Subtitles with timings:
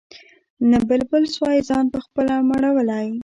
[0.69, 3.07] نه بلبل سوای ځان پخپله مړولای